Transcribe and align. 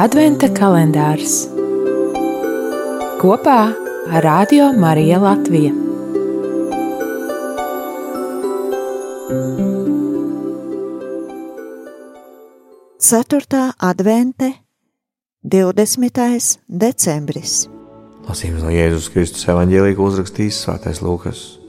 Adventa 0.00 0.48
kalendārs 0.48 1.42
kopā 3.20 3.56
ar 4.08 4.24
Radio 4.24 4.70
Mariju 4.72 5.18
Latviju. 5.20 5.72
Ceturtā 12.96 13.74
advente, 13.76 14.54
20. 15.44 16.56
decembris. 16.66 17.66
Lasījums 18.24 18.64
no 18.64 18.72
Jēzus 18.72 19.12
Kristus 19.12 19.44
evanģēlīja 19.44 20.00
uzrakstījis 20.00 20.64
Svētais 20.64 21.04
Lūkas. 21.04 21.61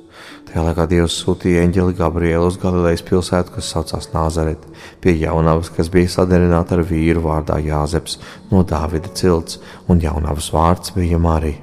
Tajā 0.53 0.67
laikā 0.67 0.83
Dievs 0.85 1.15
sūtīja 1.17 1.63
eņģeli 1.65 1.95
Gabrielu 1.97 2.45
uz 2.45 2.59
Galilejas 2.61 3.01
pilsētu, 3.07 3.55
kas 3.55 3.71
saucās 3.73 4.11
Nāzareti, 4.13 4.69
pie 5.01 5.15
jaunavas, 5.17 5.71
kas 5.73 5.89
bija 5.89 6.11
sadarināta 6.13 6.75
ar 6.77 6.83
vīru 6.85 7.23
vārdā 7.23 7.57
Jāzeps 7.57 8.19
no 8.51 8.61
Dāvida 8.61 9.09
cilts, 9.17 9.57
un 9.89 10.03
jaunavas 10.03 10.51
vārds 10.53 10.93
bija 10.93 11.17
Marija. 11.17 11.57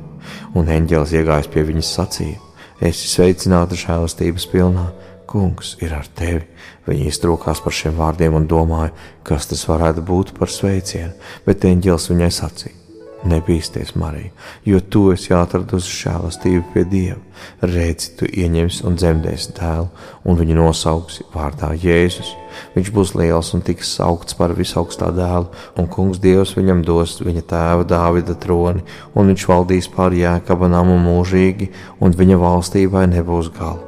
Un 0.58 0.66
eņģelis 0.74 1.14
iegājis 1.20 1.50
pie 1.54 1.62
viņas 1.70 1.92
sacīja: 2.00 2.42
Esi 2.82 3.06
sveicināta 3.12 3.78
žēlastības 3.78 4.50
pilnā, 4.50 4.88
kungs 5.30 5.76
ir 5.86 5.94
ar 5.94 6.10
tevi. 6.10 6.42
Viņa 6.90 7.12
iztrūkās 7.12 7.62
par 7.62 7.78
šiem 7.78 7.94
vārdiem 7.94 8.34
un 8.34 8.50
domāja, 8.50 8.90
kas 9.22 9.46
tas 9.52 9.62
varētu 9.70 10.02
būt 10.02 10.34
par 10.34 10.50
sveicienu, 10.50 11.14
bet 11.46 11.62
eņģelis 11.62 12.10
viņai 12.10 12.34
sacīja: 12.42 12.74
Nebīsties, 13.20 13.92
Marija, 14.00 14.30
jo 14.64 14.78
tu 14.80 15.02
esi 15.12 15.34
atradusi 15.36 15.92
žēlastību 16.06 16.62
pie 16.72 16.84
Dieva. 16.88 17.18
Redzi, 17.60 18.14
tu 18.16 18.24
ieņemsi 18.24 18.86
un 18.88 18.96
dzemdēsi 18.96 19.52
dēlu, 19.58 19.90
un 20.24 20.38
viņu 20.40 20.56
nosauksi 20.56 21.26
vārdā 21.34 21.74
Jēzus. 21.76 22.32
Viņš 22.72 22.90
būs 22.96 23.12
liels 23.20 23.52
un 23.56 23.64
tiks 23.66 23.92
saukts 23.98 24.38
par 24.40 24.56
visaugstā 24.56 25.12
dēlu, 25.12 25.52
un 25.76 25.92
kungs 25.92 26.22
Dievs 26.24 26.56
viņam 26.56 26.80
dos 26.88 27.18
viņa 27.20 27.44
tēva 27.52 27.84
Dāvida 27.84 28.38
troni, 28.40 28.86
un 29.12 29.32
viņš 29.34 29.48
valdīs 29.52 29.92
pār 29.92 30.16
jēkaba 30.16 30.72
namu 30.72 30.96
mūžīgi, 31.04 31.68
un 32.00 32.16
viņa 32.16 32.40
valstībai 32.40 33.04
nebūs 33.18 33.52
gala. 33.52 33.84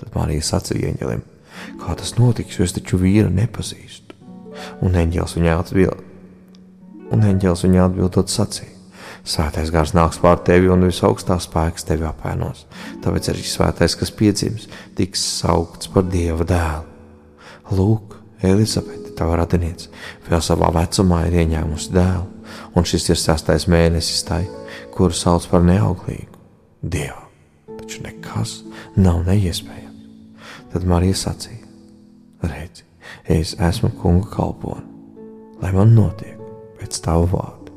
Tad 0.00 0.16
Marija 0.16 0.48
sacīja 0.54 0.94
eņģelim: 0.94 1.26
Kā 1.84 1.92
tas 1.92 2.16
notiks, 2.16 2.56
jo 2.56 2.64
es 2.64 2.72
taču 2.72 2.96
vīru 3.04 3.28
nepazīstu? 3.28 4.16
Un 4.80 4.96
eņģēlis 4.96 5.36
viņai 5.36 5.58
atbildēja 5.60 6.09
un 7.10 7.24
eņģēlis 7.26 7.64
viņai 7.66 7.82
atbildot 7.84 8.32
sacīja: 8.32 8.76
Svētais 9.26 9.70
gars 9.72 9.92
nāks 9.96 10.20
pār 10.22 10.40
tevi, 10.46 10.70
un 10.72 10.86
visaugstā 10.88 11.36
spēks 11.42 11.84
tevi 11.88 12.06
apēnos. 12.08 12.64
Tāpēc 13.04 13.30
arī 13.32 13.44
svētais, 13.44 13.96
kas 14.00 14.12
piedzims, 14.16 14.68
tiks 14.96 15.22
saukts 15.40 15.90
par 15.92 16.08
dieva 16.08 16.46
dēlu. 16.48 16.86
Lūk, 17.76 18.16
Elizabete, 18.42 19.12
tava 19.18 19.36
radiniece, 19.42 19.90
vēl 20.30 20.40
savā 20.42 20.72
vecumā 20.74 21.26
ir 21.28 21.42
ieņēmusi 21.44 21.92
dēlu, 21.94 22.26
un 22.74 22.88
šis 22.88 23.10
ir 23.12 23.20
sastais 23.20 23.68
mēnesis 23.70 24.24
tai, 24.26 24.46
kuru 24.96 25.14
sauc 25.14 25.46
par 25.52 25.66
neauglīgu. 25.68 26.40
Dievam 26.80 27.28
taču 27.90 28.02
nekas 28.04 28.62
nav 28.96 29.24
neiespējams. 29.26 29.88
Tad 30.72 30.86
Marija 30.86 31.18
sacīja: 31.18 31.66
Redzi, 32.46 32.84
es 33.28 33.56
esmu 33.58 33.90
kunga 34.00 34.30
kalpone, 34.30 34.86
lai 35.60 35.72
man 35.74 35.96
notiek 35.96 36.39
pēc 36.90 37.04
tava 37.06 37.26
vārda. 37.30 37.70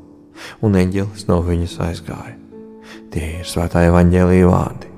Un 0.66 0.74
eņģelis 0.74 1.28
no 1.28 1.38
viņas 1.46 1.78
aizgāja. 1.86 2.34
Tie 3.14 3.38
ir 3.38 3.46
svētā 3.46 3.86
evaņģēlīja 3.86 4.50
vārdi. 4.50 4.93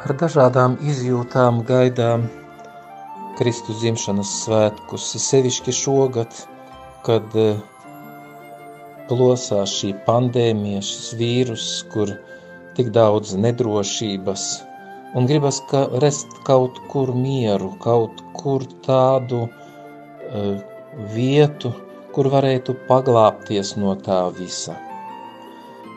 Ar 0.00 0.14
dažādām 0.16 0.78
izjūtām 0.80 1.60
gaidām 1.68 2.22
Kristus 3.36 3.82
dzimšanas 3.82 4.30
svētkus, 4.44 5.04
sevišķi 5.24 5.74
šogad, 5.76 6.38
kad 7.04 7.36
eh, 7.40 7.60
plosās 9.10 9.74
šī 9.80 9.92
pandēmija, 10.06 10.80
šis 10.86 11.12
vīrus, 11.20 11.68
kur 11.92 12.14
tik 12.78 12.90
daudz 12.96 13.34
nedrošības, 13.44 14.46
un 15.18 15.28
gribas 15.28 15.60
ka 15.70 15.84
rest 16.04 16.32
kaut 16.48 16.80
kur 16.92 17.12
mieru, 17.16 17.72
kaut 17.82 18.22
kur 18.40 18.64
tādu 18.86 19.40
uh, 19.48 20.52
vietu, 21.12 21.72
kur 22.14 22.30
varētu 22.32 22.76
paglāpties 22.88 23.74
no 23.80 23.96
tā 24.06 24.20
visa. 24.38 24.78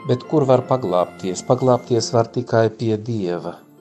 Bet 0.10 0.26
kur 0.32 0.48
var 0.50 0.66
paglāpties? 0.72 1.46
Paglāpties 1.48 2.10
var 2.16 2.32
tikai 2.34 2.66
pie 2.80 2.98
Dieva– 2.98 3.60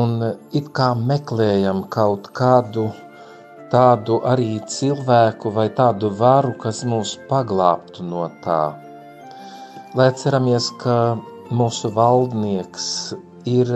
un 0.00 0.16
it 0.58 0.66
kā 0.76 0.88
meklējam 1.10 1.84
kaut 1.96 2.28
kādu 2.36 2.86
tādu 3.72 4.18
arī 4.32 4.48
cilvēku 4.74 5.52
vai 5.58 5.68
tādu 5.78 6.10
varu, 6.20 6.52
kas 6.64 6.82
mūs 6.90 7.16
paglābtu 7.30 8.04
no 8.06 8.26
tā. 8.44 8.60
Lai 9.96 10.10
ceramies, 10.20 10.68
ka 10.82 11.16
mūsu 11.60 11.90
valdnieks 11.96 12.88
ir 13.48 13.72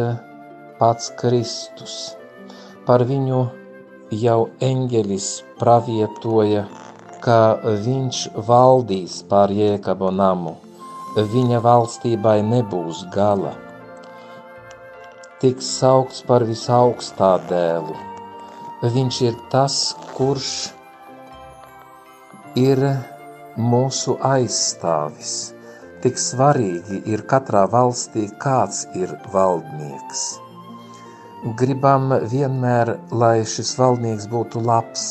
pats 0.80 1.08
Kristus. 1.20 1.96
Par 2.86 3.04
viņu 3.08 3.40
jau 4.24 4.40
eņģelis 4.68 5.30
pravietoja, 5.62 6.66
ka 7.24 7.40
viņš 7.86 8.22
valdīs 8.50 9.20
pār 9.32 9.56
Jēkabu 9.56 10.12
namu. 10.20 10.54
Viņa 11.16 11.58
valstībai 11.64 12.38
nebūs 12.46 13.02
gala 13.14 13.56
tiks 15.40 15.68
saukts 15.78 16.20
par 16.28 16.42
visaugstā 16.44 17.30
dēlu. 17.48 17.94
Viņš 18.94 19.20
ir 19.24 19.38
tas, 19.52 19.76
kurš 20.16 20.50
ir 22.60 22.82
mūsu 23.56 24.18
aizstāvis. 24.30 25.32
Tik 26.04 26.20
svarīgi 26.20 27.00
ir 27.12 27.24
katrā 27.32 27.62
valstī, 27.72 28.26
kāds 28.44 28.82
ir 28.96 29.14
valdnieks. 29.32 30.26
Gribam 31.60 32.12
vienmēr, 32.34 32.94
lai 33.22 33.38
šis 33.54 33.72
valdnieks 33.80 34.28
būtu 34.32 34.60
labs, 34.64 35.06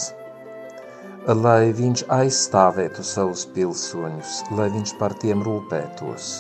lai 1.42 1.74
viņš 1.82 2.06
aizstāvētu 2.20 3.06
savus 3.06 3.48
pilsoņus, 3.58 4.38
lai 4.58 4.70
viņš 4.78 4.96
par 5.02 5.18
tiem 5.26 5.42
rūpētos 5.46 6.32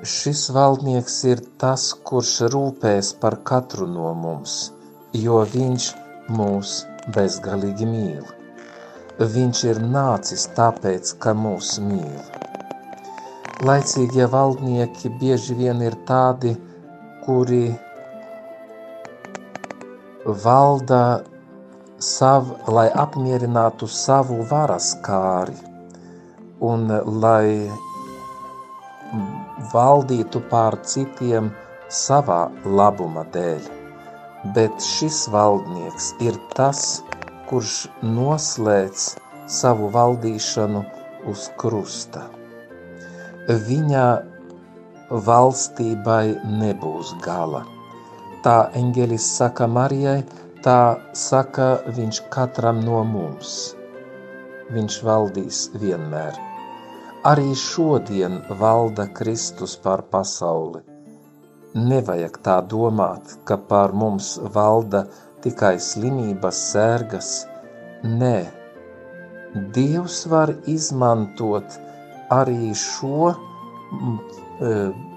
Šis 0.00 0.46
valdnieks 0.56 1.14
ir 1.28 1.40
tas, 1.60 1.82
kurš 2.08 2.30
rūpēs 2.52 3.10
par 3.20 3.34
katru 3.48 3.84
no 3.84 4.14
mums, 4.16 4.54
jo 5.12 5.42
viņš 5.54 5.88
mūs 6.38 6.70
bezgalīgi 7.16 7.88
mīl. 7.90 8.22
Viņš 9.34 9.60
ir 9.68 9.80
nācis 9.96 10.46
tāpēc, 10.56 11.10
ka 11.20 11.34
mūs 11.36 11.74
mīl. 11.84 12.16
Laicīgie 13.60 14.24
valdnieki 14.32 15.12
bieži 15.20 15.58
vien 15.58 15.84
ir 15.84 15.98
tādi, 16.08 16.54
kuri 17.26 17.66
valda 20.46 21.02
savu, 22.00 22.56
lai 22.72 22.88
apmierinātu 23.04 23.92
savu 24.00 24.40
varas 24.48 24.94
kāri 25.04 25.60
un 26.72 26.88
lai 27.20 27.68
valdītu 29.72 30.40
pār 30.50 30.76
citiem 30.86 31.50
savā 31.92 32.40
labuma 32.64 33.24
dēļ, 33.34 33.68
bet 34.56 34.84
šis 34.84 35.26
valdnieks 35.34 36.14
ir 36.24 36.38
tas, 36.56 37.02
kurš 37.50 37.74
noslēdz 38.16 39.06
savu 39.50 39.90
valdīšanu 39.94 40.84
uz 41.30 41.48
krusta. 41.60 42.24
Viņa 43.68 44.04
valstībai 45.10 46.36
nebūs 46.60 47.16
gala. 47.24 47.64
Tā 48.44 48.70
eņģelis 48.78 49.26
saka 49.36 49.66
Marijai, 49.68 50.20
tā 50.64 51.00
saka 51.16 51.72
viņš 51.96 52.22
katram 52.32 52.80
no 52.86 53.02
mums. 53.04 53.74
Viņš 54.70 55.00
valdīs 55.04 55.66
vienmēr. 55.82 56.49
Arī 57.20 57.50
šodien 57.52 58.38
valda 58.56 59.04
Kristus 59.12 59.74
pār 59.76 60.00
pasauli. 60.08 60.78
Nevajag 61.76 62.36
tā 62.46 62.54
domāt, 62.64 63.34
ka 63.44 63.58
pār 63.70 63.92
mums 63.92 64.38
valda 64.54 65.02
tikai 65.44 65.74
slimības 65.76 66.56
sērgas. 66.70 67.28
Nē, 68.08 68.38
Dievs 69.76 70.22
var 70.32 70.54
izmantot 70.64 71.76
arī 72.32 72.72
šo 72.72 73.28
e, 73.28 73.34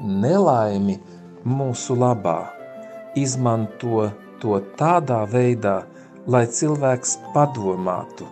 nelaimi 0.04 0.98
mūsu 1.46 1.96
labā. 1.96 2.42
Izmanto 3.16 4.10
to 4.44 4.60
tādā 4.76 5.22
veidā, 5.38 5.78
lai 6.28 6.44
cilvēks 6.60 7.16
padomātu, 7.32 8.28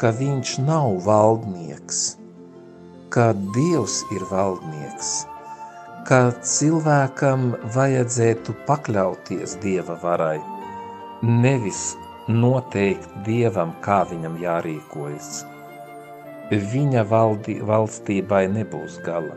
ka 0.00 0.14
viņš 0.22 0.56
nav 0.64 1.02
valdnieks, 1.04 2.00
ka 3.10 3.32
Dievs 3.54 4.00
ir 4.14 4.24
valdnieks 4.30 5.12
ka 6.08 6.20
cilvēkam 6.46 7.50
vajadzētu 7.74 8.54
pakļauties 8.68 9.56
dieva 9.62 9.96
varai, 10.02 10.38
nevis 11.22 11.82
noteikt 12.28 13.12
dievam, 13.26 13.74
kā 13.84 14.00
viņam 14.10 14.38
jārīkojas. 14.40 15.30
Viņa 16.50 17.04
valdi, 17.10 17.58
valstībai 17.66 18.46
nebūs 18.50 18.98
gala. 19.06 19.36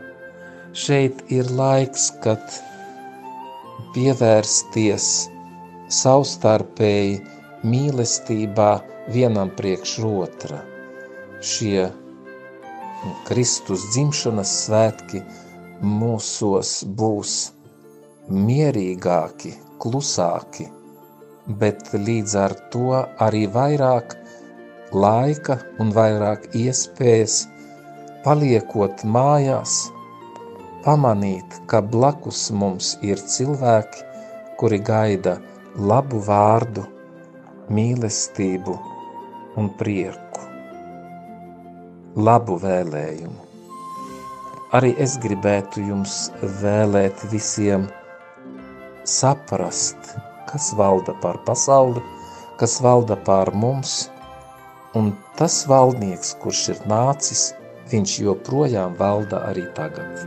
Šeit 0.74 1.20
ir 1.30 1.50
laiks, 1.54 2.08
kad 2.24 2.42
pievērsties 3.94 5.10
savstarpēji 5.94 7.20
mīlestībā 7.70 8.70
vienam 9.14 9.52
priekš 9.54 9.98
otra. 10.10 10.64
Šie 11.44 11.92
Kristus 13.28 13.88
dzimšanas 13.94 14.58
svētki– 14.66 15.24
mūsos 15.84 16.84
būs 16.98 17.32
mierīgāki, 18.30 19.52
klusāki, 19.82 20.68
bet 21.60 21.90
līdz 21.92 22.36
ar 22.40 22.54
to 22.72 23.02
arī 23.26 23.44
vairāk 23.56 24.14
laika 24.92 25.58
un 25.82 25.92
vairāk 25.92 26.48
iespējas 26.56 27.42
paliekot 28.24 29.04
mājās, 29.04 29.76
pamanīt, 30.86 31.60
ka 31.66 31.82
blakus 31.82 32.50
mums 32.50 32.94
ir 33.02 33.20
cilvēki, 33.20 34.04
kuri 34.56 34.78
gaida 34.78 35.38
labu 35.76 36.22
vārdu, 36.24 36.86
mīlestību 37.68 38.78
un 39.60 39.68
prieku, 39.76 40.23
labu 42.16 42.56
vēlējumu. 42.62 43.40
Arī 44.74 44.90
es 44.98 45.16
gribētu 45.22 45.82
jums 45.82 46.30
vēlēt 46.62 47.20
visiem 47.30 47.86
saprast, 49.06 50.14
kas 50.50 50.72
valda 50.78 51.14
pār 51.22 51.38
pasauli, 51.46 52.02
kas 52.58 52.80
valda 52.82 53.16
pār 53.26 53.50
mums, 53.54 54.08
un 54.94 55.12
tas 55.38 55.60
valdnieks, 55.70 56.34
kurš 56.42 56.68
ir 56.74 56.82
nācis, 56.90 57.52
viņš 57.90 58.18
joprojām 58.26 58.94
valda 58.98 59.42
arī 59.50 59.66
tagad. 59.78 60.26